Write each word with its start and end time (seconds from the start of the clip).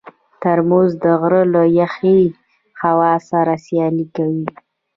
ترموز 0.41 0.91
د 1.03 1.05
غره 1.19 1.43
له 1.55 1.63
یخې 1.79 2.19
هوا 2.81 3.13
سره 3.29 3.53
سیالي 3.65 4.05
کوي. 4.15 4.45